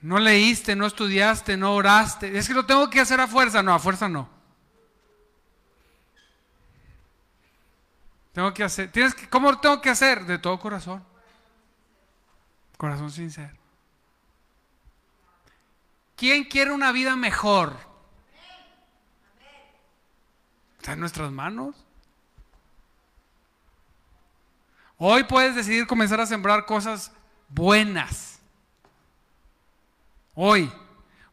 [0.00, 2.38] No leíste, no estudiaste, no oraste.
[2.38, 3.62] Es que lo tengo que hacer a fuerza.
[3.62, 4.28] No, a fuerza no.
[8.32, 8.92] Tengo que hacer.
[8.92, 10.24] ¿Tienes que, ¿Cómo tengo que hacer?
[10.24, 11.04] De todo corazón.
[12.76, 13.56] Corazón sincero.
[16.14, 17.76] ¿Quién quiere una vida mejor?
[20.78, 21.87] Está en nuestras manos.
[24.98, 27.12] Hoy puedes decidir comenzar a sembrar cosas
[27.48, 28.40] buenas.
[30.34, 30.70] Hoy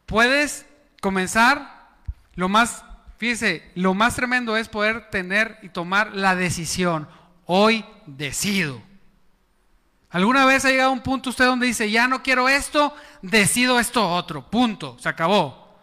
[0.06, 0.64] puedes
[1.00, 1.88] comenzar
[2.36, 2.84] lo más,
[3.18, 7.08] fíjese, lo más tremendo es poder tener y tomar la decisión.
[7.44, 8.80] Hoy decido.
[10.10, 14.08] ¿Alguna vez ha llegado un punto usted donde dice, ya no quiero esto, decido esto
[14.08, 14.48] otro?
[14.48, 15.76] Punto, se acabó.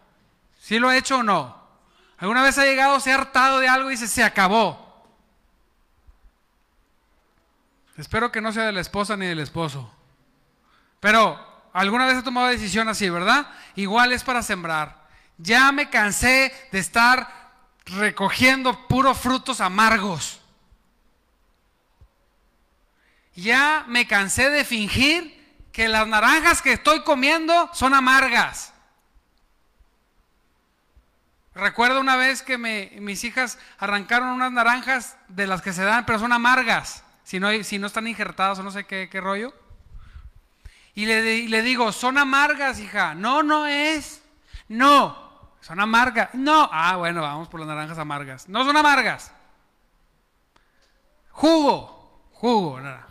[0.58, 1.62] ¿Sí lo ha hecho o no?
[2.18, 4.83] ¿Alguna vez ha llegado, se ha hartado de algo y dice, se acabó?
[7.98, 9.94] Espero que no sea de la esposa ni del esposo.
[11.00, 13.48] Pero alguna vez ha tomado decisión así, ¿verdad?
[13.76, 15.08] Igual es para sembrar.
[15.38, 17.44] Ya me cansé de estar
[17.86, 20.40] recogiendo puros frutos amargos.
[23.36, 28.74] ya me cansé de fingir que las naranjas que estoy comiendo son amargas.
[31.56, 36.20] Recuerdo una vez que mis hijas arrancaron unas naranjas de las que se dan, pero
[36.20, 39.54] son amargas, si no, si no están injertadas o no sé qué, rollo.
[40.96, 43.16] Y le, le digo, son amargas, hija.
[43.16, 44.22] No, no es.
[44.68, 46.30] No, son amargas.
[46.34, 46.70] No.
[46.72, 48.48] Ah, bueno, vamos por las naranjas amargas.
[48.48, 49.32] No son amargas.
[51.32, 53.08] Jugo, jugo, naranja.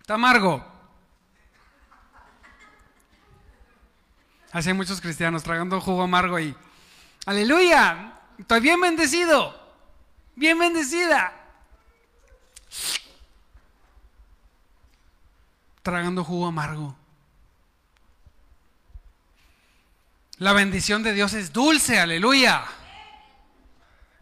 [0.00, 0.64] Está amargo.
[4.52, 6.56] Así hay muchos cristianos tragando jugo amargo y,
[7.26, 9.55] aleluya, estoy bien bendecido,
[10.36, 11.32] bien bendecida.
[15.82, 16.96] Tragando jugo amargo.
[20.38, 22.64] La bendición de Dios es dulce, aleluya.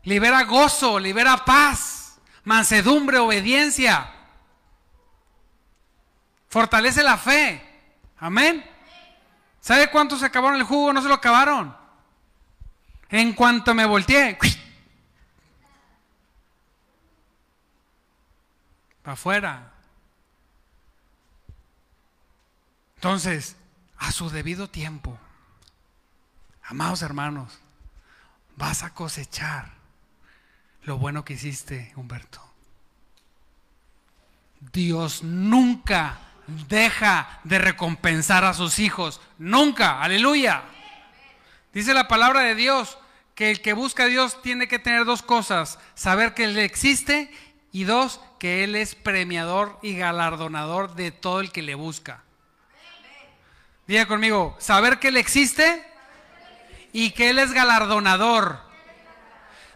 [0.04, 4.12] Libera gozo, libera paz, mansedumbre, obediencia.
[6.48, 7.60] Fortalece la fe.
[8.18, 8.64] Amén.
[9.60, 10.92] ¿Sabe cuántos se acabaron el jugo?
[10.92, 11.76] No se lo acabaron.
[13.08, 14.38] En cuanto me volteé,
[19.04, 19.72] para afuera.
[22.96, 23.54] Entonces,
[23.98, 25.18] a su debido tiempo,
[26.64, 27.60] amados hermanos,
[28.56, 29.74] vas a cosechar
[30.84, 32.40] lo bueno que hiciste, Humberto.
[34.72, 36.18] Dios nunca
[36.68, 39.20] deja de recompensar a sus hijos.
[39.38, 40.62] Nunca, aleluya.
[41.74, 42.96] Dice la palabra de Dios
[43.34, 47.30] que el que busca a Dios tiene que tener dos cosas, saber que Él existe
[47.70, 52.24] y dos, que Él es premiador y galardonador de todo el que le busca.
[53.86, 55.82] Diga conmigo, saber que Él existe
[56.92, 58.60] y que Él es galardonador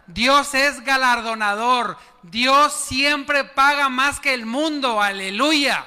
[0.05, 1.97] Dios es galardonador.
[2.21, 5.01] Dios siempre paga más que el mundo.
[5.01, 5.83] Aleluya.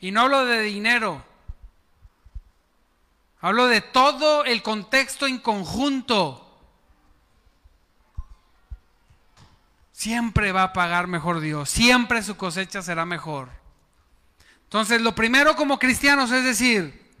[0.00, 1.24] Y no hablo de dinero.
[3.40, 6.49] Hablo de todo el contexto en conjunto.
[10.00, 11.68] Siempre va a pagar mejor Dios.
[11.68, 13.50] Siempre su cosecha será mejor.
[14.62, 17.12] Entonces, lo primero como cristianos es decir,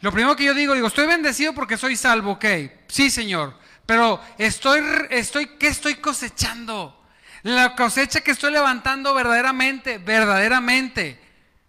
[0.00, 2.44] lo primero que yo digo, digo, estoy bendecido porque soy salvo, ok.
[2.88, 3.56] Sí, Señor.
[3.86, 4.80] Pero estoy,
[5.10, 7.00] estoy, ¿qué estoy cosechando?
[7.44, 11.22] La cosecha que estoy levantando verdaderamente, verdaderamente,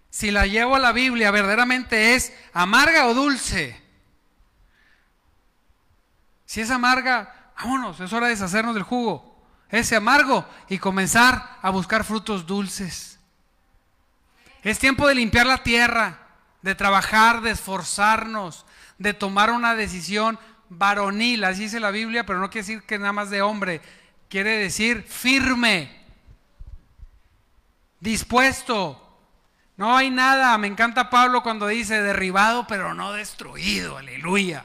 [0.10, 3.80] si la llevo a la Biblia, verdaderamente es amarga o dulce.
[6.48, 9.31] Si es amarga, vámonos, es hora de deshacernos del jugo
[9.72, 13.20] ese amargo y comenzar a buscar frutos dulces.
[14.62, 16.20] Es tiempo de limpiar la tierra,
[16.62, 18.66] de trabajar, de esforzarnos,
[18.98, 20.38] de tomar una decisión
[20.70, 23.82] varonil, así dice la Biblia, pero no quiere decir que nada más de hombre,
[24.30, 26.00] quiere decir firme,
[28.00, 28.98] dispuesto.
[29.78, 34.64] No hay nada, me encanta Pablo cuando dice derribado pero no destruido, aleluya.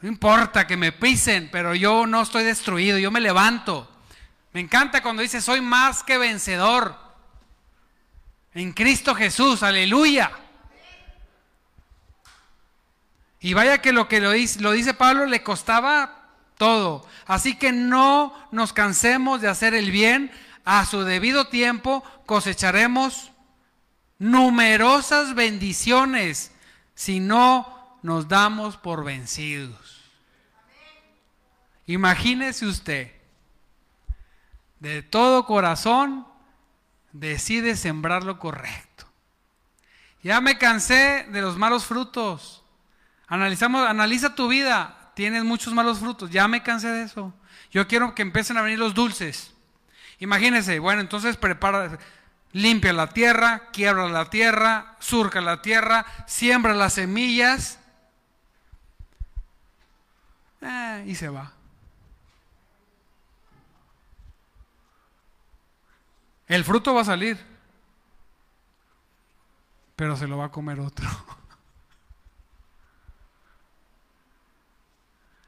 [0.00, 3.88] No importa que me pisen, pero yo no estoy destruido, yo me levanto.
[4.52, 6.96] Me encanta cuando dice, soy más que vencedor.
[8.54, 10.32] En Cristo Jesús, aleluya.
[13.40, 16.28] Y vaya que lo que lo dice, lo dice Pablo le costaba
[16.58, 17.06] todo.
[17.26, 20.30] Así que no nos cansemos de hacer el bien.
[20.64, 23.32] A su debido tiempo cosecharemos
[24.18, 26.52] numerosas bendiciones
[26.94, 30.00] si no nos damos por vencidos.
[31.86, 33.12] Imagínese usted,
[34.78, 36.26] de todo corazón
[37.12, 39.06] decide sembrar lo correcto.
[40.22, 42.62] Ya me cansé de los malos frutos.
[43.26, 45.10] Analizamos, analiza tu vida.
[45.14, 46.30] Tienes muchos malos frutos.
[46.30, 47.34] Ya me cansé de eso.
[47.70, 49.52] Yo quiero que empiecen a venir los dulces.
[50.20, 51.98] Imagínese, bueno, entonces prepara,
[52.52, 57.79] limpia la tierra, quiebra la tierra, surca la tierra, siembra las semillas
[60.60, 61.52] eh, y se va.
[66.46, 67.38] El fruto va a salir,
[69.94, 71.08] pero se lo va a comer otro.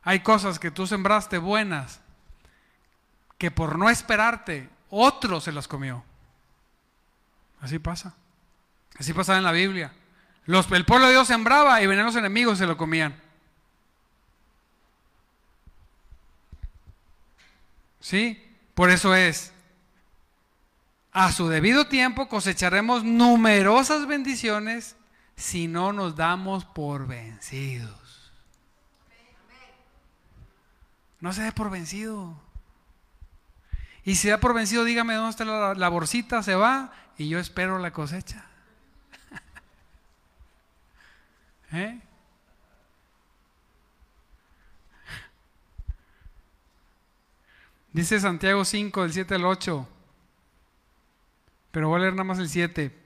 [0.05, 2.01] Hay cosas que tú sembraste buenas,
[3.37, 6.05] que por no esperarte, otro se las comió.
[7.61, 8.15] Así pasa.
[8.99, 9.93] Así pasa en la Biblia.
[10.45, 13.21] Los, el pueblo de Dios sembraba y venían los enemigos y se lo comían.
[18.03, 18.43] ¿Sí?
[18.75, 19.53] Por eso es,
[21.13, 24.97] a su debido tiempo cosecharemos numerosas bendiciones
[25.37, 28.33] si no nos damos por vencidos.
[31.21, 32.35] No se dé por vencido.
[34.05, 37.79] Y si da por vencido, dígame dónde está la, bolsita, se va y yo espero
[37.79, 38.47] la cosecha.
[41.73, 42.02] ¿Eh?
[47.93, 49.89] Dice Santiago 5, del 7 al 8.
[51.71, 52.97] Pero voy a leer nada más el 7.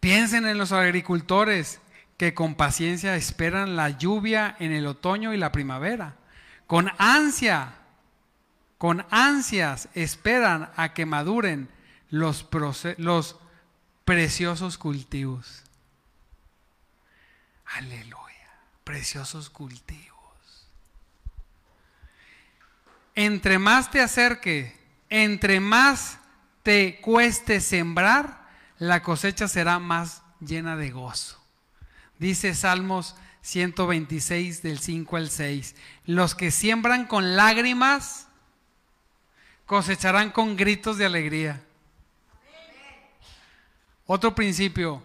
[0.00, 1.80] Piensen en los agricultores
[2.16, 6.16] que con paciencia esperan la lluvia en el otoño y la primavera.
[6.66, 7.74] Con ansia,
[8.78, 11.68] con ansias esperan a que maduren
[12.10, 12.46] los,
[12.98, 13.36] los
[14.04, 15.64] preciosos cultivos.
[17.66, 18.50] Aleluya,
[18.84, 20.15] preciosos cultivos.
[23.16, 24.76] Entre más te acerque,
[25.08, 26.18] entre más
[26.62, 28.46] te cueste sembrar,
[28.78, 31.42] la cosecha será más llena de gozo.
[32.18, 35.76] Dice Salmos 126 del 5 al 6.
[36.04, 38.28] Los que siembran con lágrimas
[39.64, 41.62] cosecharán con gritos de alegría.
[44.04, 45.02] Otro principio.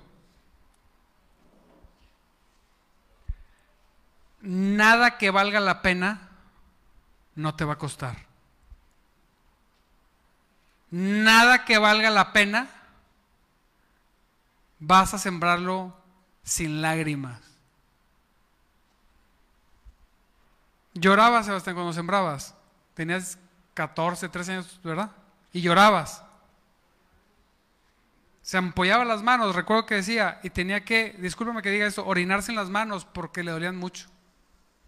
[4.42, 6.31] Nada que valga la pena
[7.36, 8.32] no te va a costar
[10.92, 12.70] nada que valga la pena,
[14.78, 15.96] vas a sembrarlo
[16.44, 17.42] sin lágrimas.
[20.94, 22.54] Llorabas, Sebastián, cuando sembrabas.
[22.94, 23.40] Tenías
[23.74, 25.12] 14, 13 años, ¿verdad?
[25.54, 26.24] Y llorabas.
[28.42, 32.52] Se ampollaba las manos, recuerdo que decía, y tenía que, discúlpame que diga eso, orinarse
[32.52, 34.10] en las manos porque le dolían mucho.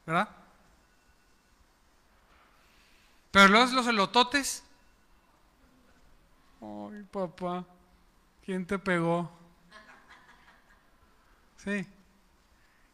[0.05, 0.27] ¿Verdad?
[3.33, 4.63] Pero luego los elototes,
[6.61, 7.65] Ay, papá,
[8.45, 9.29] ¿quién te pegó?
[11.57, 11.87] Sí.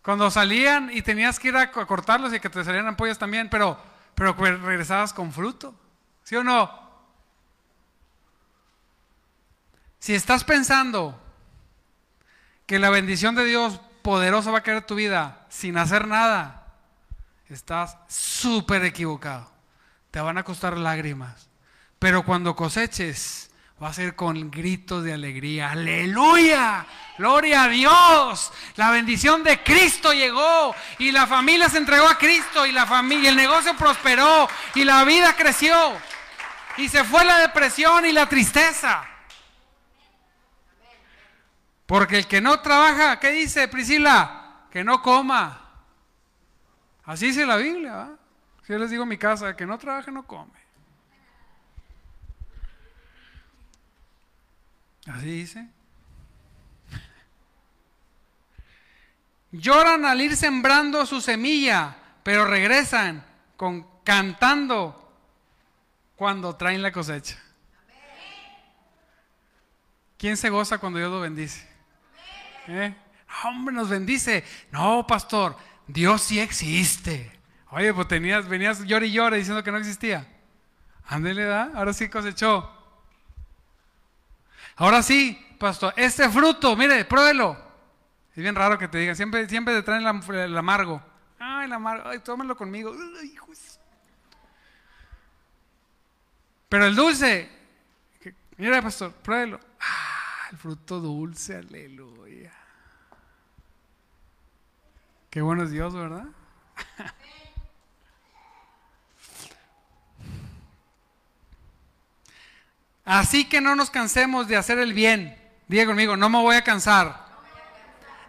[0.02, 3.78] Cuando salían y tenías que ir a cortarlos y que te salieran ampollas también, pero,
[4.16, 5.76] pero regresabas con fruto.
[6.24, 6.72] ¿Sí o no?
[10.00, 11.22] Si estás pensando
[12.66, 16.76] que la bendición de Dios poderosa va a caer tu vida sin hacer nada,
[17.50, 19.59] estás súper equivocado.
[20.12, 21.50] Te van a costar lágrimas.
[22.00, 23.50] Pero cuando coseches,
[23.82, 25.72] va a ser con gritos de alegría.
[25.72, 26.86] Aleluya.
[27.18, 28.52] Gloria a Dios.
[28.76, 33.30] La bendición de Cristo llegó y la familia se entregó a Cristo y la familia,
[33.30, 35.76] el negocio prosperó y la vida creció.
[36.78, 39.06] Y se fue la depresión y la tristeza.
[41.86, 44.66] Porque el que no trabaja, ¿qué dice Priscila?
[44.72, 45.60] Que no coma.
[47.04, 48.19] Así dice la Biblia.
[48.70, 50.54] Yo les digo mi casa, que no trabaja, no come.
[55.08, 55.68] Así dice.
[59.52, 63.26] Lloran al ir sembrando su semilla, pero regresan
[63.58, 65.18] con cantando
[66.16, 67.40] cuando traen la cosecha.
[70.20, 71.68] ¿Quién se goza cuando Dios lo bendice?
[72.68, 72.94] ¿Eh?
[73.46, 74.44] Hombre, nos bendice.
[74.70, 75.58] No, pastor,
[75.88, 77.39] Dios sí existe.
[77.72, 80.28] Oye, pues tenías, venías llore y llore diciendo que no existía.
[81.06, 82.70] Ándele, da, ahora sí cosechó.
[84.76, 87.58] Ahora sí, pastor, este fruto, mire, pruébelo.
[88.36, 91.02] Es bien raro que te digan, siempre, siempre te traen el amargo.
[91.38, 92.96] Ay, el amargo, ay, tómalo conmigo.
[96.70, 97.50] Pero el dulce,
[98.58, 99.60] mira, pastor, pruébelo.
[99.80, 102.54] Ah, el fruto dulce, aleluya.
[105.30, 106.26] Qué bueno es Dios, ¿verdad?
[113.10, 115.36] Así que no nos cansemos de hacer el bien.
[115.68, 117.26] Diga conmigo, no me voy a cansar.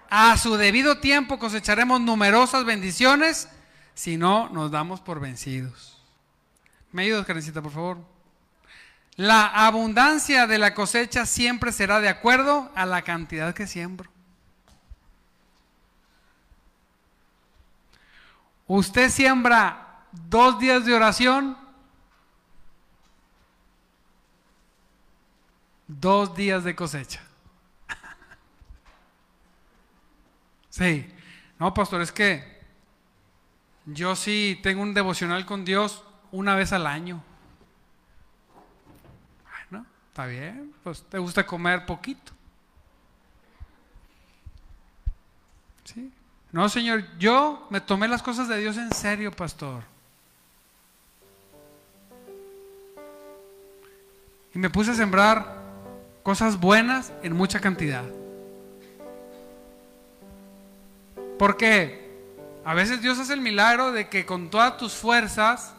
[0.09, 3.51] A su debido tiempo cosecharemos numerosas bendiciones
[3.93, 6.03] si no nos damos por vencidos.
[6.93, 7.99] ¿Me ayudas, Karencita, por favor?
[9.17, 14.11] La abundancia de la cosecha siempre será de acuerdo a la cantidad que siembro.
[18.67, 21.59] Usted siembra dos días de oración,
[25.99, 27.21] dos días de cosecha.
[30.69, 31.13] Sí,
[31.59, 32.61] no, pastor, es que
[33.87, 37.23] yo sí tengo un devocional con Dios una vez al año.
[39.69, 42.33] Bueno, está bien, pues te gusta comer poquito.
[45.85, 46.13] Sí.
[46.53, 49.83] No, Señor, yo me tomé las cosas de Dios en serio, pastor.
[54.55, 55.60] Y me puse a sembrar
[56.23, 58.05] cosas buenas en mucha cantidad.
[61.39, 62.11] Porque
[62.65, 65.75] a veces Dios hace el milagro de que con todas tus fuerzas,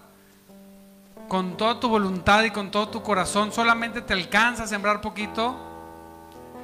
[1.27, 5.55] con toda tu voluntad y con todo tu corazón, solamente te alcanza a sembrar poquito.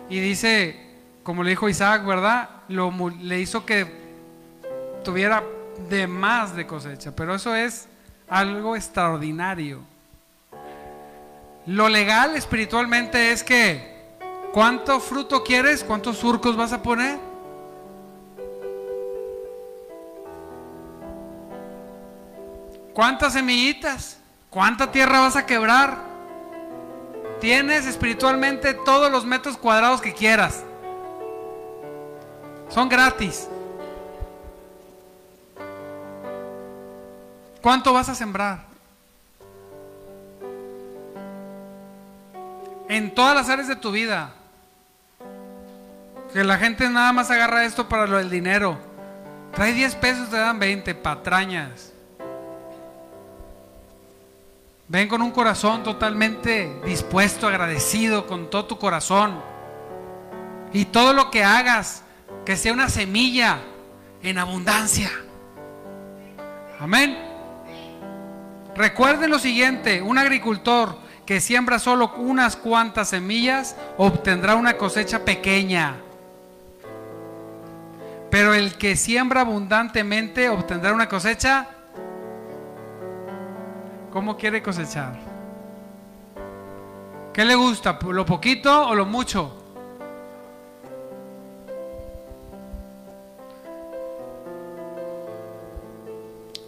[0.09, 0.87] Y dice,
[1.23, 2.49] como le dijo Isaac, ¿verdad?
[2.69, 4.07] Lo, le hizo que
[5.03, 5.43] tuviera
[5.89, 7.15] de más de cosecha.
[7.15, 7.87] Pero eso es
[8.27, 9.81] algo extraordinario.
[11.67, 14.15] Lo legal espiritualmente es que,
[14.53, 15.83] ¿cuánto fruto quieres?
[15.83, 17.19] ¿Cuántos surcos vas a poner?
[22.93, 24.17] ¿Cuántas semillitas?
[24.49, 25.97] ¿Cuánta tierra vas a quebrar?
[27.41, 30.63] Tienes espiritualmente todos los metros cuadrados que quieras.
[32.69, 33.49] Son gratis.
[37.61, 38.76] ¿Cuánto vas a sembrar?
[42.89, 44.33] En todas las áreas de tu vida.
[46.33, 48.77] Que la gente nada más agarra esto para lo del dinero.
[49.53, 51.93] Trae 10 pesos, te dan 20, patrañas.
[54.89, 59.41] Ven con un corazón totalmente dispuesto, agradecido, con todo tu corazón.
[60.71, 62.03] Y todo lo que hagas,
[62.45, 63.59] que sea una semilla
[64.21, 65.09] en abundancia.
[66.79, 67.17] Amén.
[68.75, 75.97] Recuerden lo siguiente, un agricultor que siembra solo unas cuantas semillas obtendrá una cosecha pequeña.
[78.31, 81.67] Pero el que siembra abundantemente obtendrá una cosecha.
[84.13, 85.17] ¿Cómo quiere cosechar?
[87.33, 87.99] ¿Qué le gusta?
[88.09, 89.53] ¿Lo poquito o lo mucho?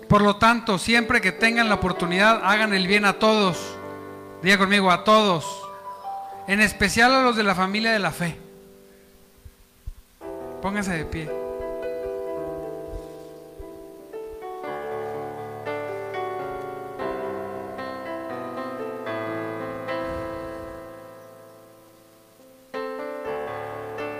[0.10, 3.79] Por lo tanto, siempre que tengan la oportunidad, hagan el bien a todos
[4.42, 5.46] Diga conmigo, a todos,
[6.48, 8.38] en especial a los de la familia de la fe.
[10.62, 11.30] Pónganse de pie.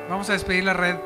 [0.10, 0.98] Vamos a despedir la red.